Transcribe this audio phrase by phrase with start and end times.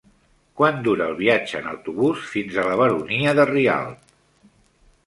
[0.61, 4.15] Quant dura el viatge en autobús fins a la Baronia de Rialb?